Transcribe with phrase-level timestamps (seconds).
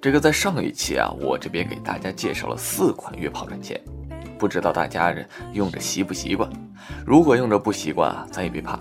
[0.00, 3.80] 这个在上一期啊，我这边给大家介绍了四款约炮软件，
[4.36, 5.14] 不知道大家
[5.52, 6.50] 用着习不习惯？
[7.06, 8.78] 如果用着不习惯啊，咱也别怕。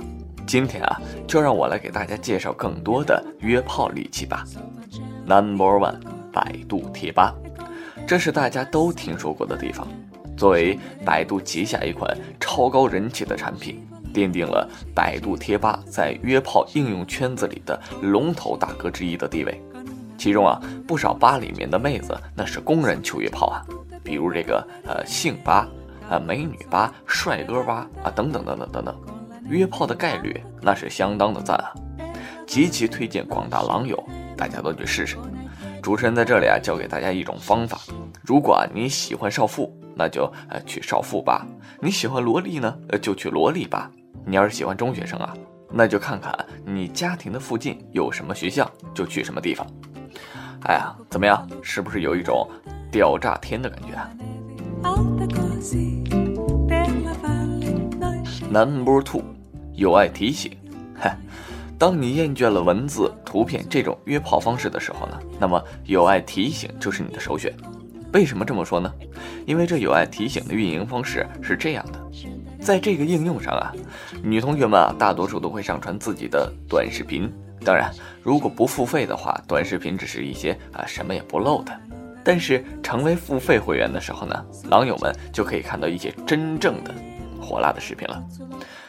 [0.48, 4.44] 今天啊，就让我来给大家介绍更多的约炮利器吧。
[5.24, 6.00] Number one，
[6.34, 7.36] 百度贴吧，
[8.08, 9.88] 这是大家都听说过的地方。
[10.36, 19.62] 作为百度旗下一款超高人气的产品，奠定了百度贴吧在约炮应用圈子里的龙头大哥之一的地位。
[20.22, 23.66] 其中啊，不少吧里面的妹子那是公认求约炮啊，
[24.04, 25.68] 比如这个呃性吧、
[26.08, 28.96] 啊美女吧、帅哥吧啊等等等等等等，
[29.50, 31.74] 约炮的概率那是相当的赞啊，
[32.46, 33.98] 极其推荐广大狼友
[34.38, 35.18] 大家都去试试。
[35.82, 37.80] 主持人在这里啊教给大家一种方法，
[38.22, 41.44] 如果你喜欢少妇，那就呃去少妇吧；
[41.80, 43.90] 你喜欢萝莉呢，呃就去萝莉吧；
[44.24, 45.34] 你要是喜欢中学生啊，
[45.72, 46.32] 那就看看
[46.64, 49.66] 你家庭的附近有什么学校，就去什么地方。
[50.64, 51.48] 哎呀，怎么样？
[51.62, 52.48] 是不是有一种
[52.92, 54.10] 屌炸天的感觉啊
[58.52, 59.24] ？Number two，
[59.74, 60.52] 有爱提醒。
[60.96, 61.18] 嗨，
[61.80, 67.52] 当你厌倦了文字、图片这种约炮方式的时候呢，那么有爱提醒就是你的首选。
[68.14, 68.94] 为什么这么说呢？
[69.48, 72.00] 因为这有爱提醒的运营方式是这样的，
[72.60, 73.74] 在这个应用上啊，
[74.22, 77.32] 女同学们啊，大多数都会上传自己的短视频。
[77.64, 77.92] 当然，
[78.24, 81.72] 如果不付费的话，短视频只是一些啊什么也不露的。
[82.24, 86.94] 但是成为付费会员的时候呢，狼友们就可以看到一些真正的
[87.42, 88.24] 火辣的视频了，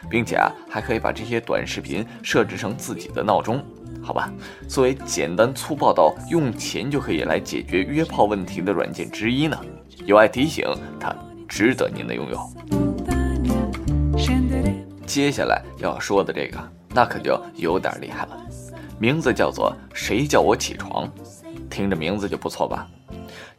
[0.07, 3.63] 并且啊还可以把这些短视频设置成自己的闹钟，
[4.03, 4.31] 好吧？
[4.67, 9.59] 作为简单粗暴到用钱就可以来解决约炮问题的软件之一呢，
[10.05, 10.67] 有爱提醒
[10.99, 11.15] 它
[11.47, 12.39] 值得您的拥有。
[15.07, 16.57] 接下来要说的这个，
[16.89, 18.37] 那可就有点厉害了。
[18.99, 21.11] 名字叫做“谁叫我起床”，
[21.69, 22.87] 听着名字就不错吧？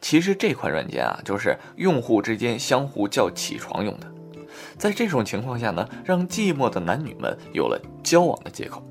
[0.01, 4.07] 其实这款软件啊，就是用户之间相互叫起床用的。
[4.77, 8.83] 在这种情况下呢，让寂寞的男女们有了交往的借口，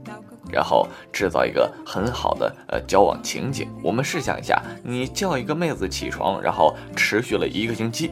[0.51, 3.69] 然后制造一个很好的呃交往情景。
[3.83, 8.11] 我们试想一下，你叫一个妹子起床，然后持续了一个星期，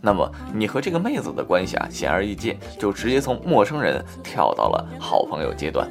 [0.00, 5.88] 那么你和这个妹子的关系啊，显而易见就直接从陌生人跳到了好朋友阶段。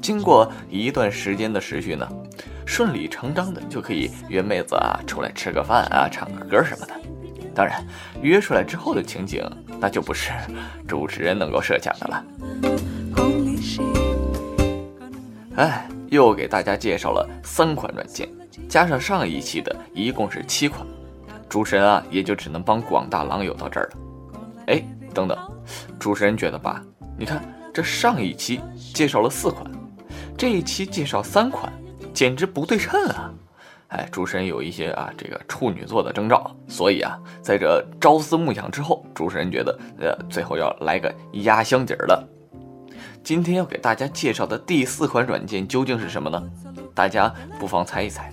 [0.00, 2.08] 经过一段时间的持续呢，
[2.66, 6.94] 顺理成章的就可以约妹子啊出来吃个饭啊，唱个歌什么的。
[7.54, 7.84] 当然，
[8.22, 9.42] 约出来之后的情景，
[9.80, 10.30] 那就不是
[10.86, 12.24] 主持人能够设想的了。
[15.56, 18.28] 哎，又给大家介绍了三款软件，
[18.68, 20.86] 加上上一期的，一共是七款。
[21.48, 23.98] 主持人啊，也就只能帮广大狼友到这儿了。
[24.68, 25.36] 哎，等等，
[25.98, 26.80] 主持人觉得吧？
[27.18, 27.42] 你看
[27.72, 28.60] 这上一期
[28.94, 29.70] 介绍了四款。
[30.36, 31.72] 这一期介绍三款，
[32.14, 33.32] 简直不对称啊！
[33.88, 42.28] 哎，主持人有一些啊这个处女座的征兆，所以啊，在这朝思暮想之后，主持人觉得呃最后要来个压箱底儿了。
[43.24, 46.42] 今天要给大家介绍的第四款软件究竟是什么呢？
[46.94, 48.30] 大家不妨猜一猜。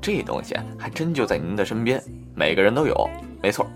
[0.00, 2.02] 这东西还真就在您的身边，
[2.34, 3.08] 每个人都有。
[3.42, 3.66] 没错，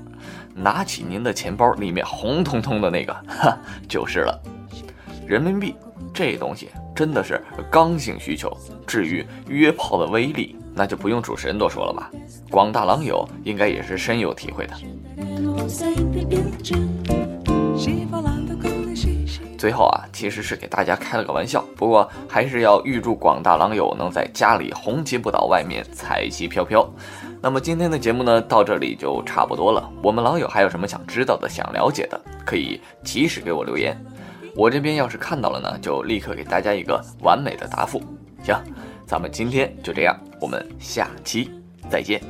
[0.54, 3.56] 拿起您的钱包，里面红彤彤的那个，哈，
[3.88, 4.42] 就是了。
[5.30, 5.76] 人民币
[6.12, 6.70] 这东西。
[6.92, 8.52] 真的是刚性需求。
[8.84, 12.10] 至于约炮的威力，那就不用主持人多说了吧。
[12.50, 14.74] 广大狼友应该也是深有体会的。
[19.56, 26.86] 最后啊，其实是给大家开了个玩笑，不过还是要预祝广大狼友能在家里红旗不倒，外面彩旗飘飘。
[27.40, 29.88] 那么今天的节目呢，到这里就差不多了。
[30.02, 33.96] 我们狼友还有什么想知道的、想了解的，可以及时给我留言。
[34.54, 38.02] 我这边要是看到了呢，就立刻给大家一个完美的答复。
[38.42, 38.56] 行，
[39.06, 41.50] 咱们今天就这样，我们下期
[41.88, 42.20] 再见。